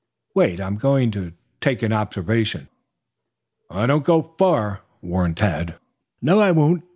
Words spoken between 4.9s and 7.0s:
warned Tad. "No, I won't.